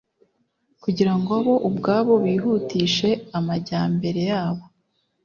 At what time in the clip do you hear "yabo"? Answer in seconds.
4.31-4.63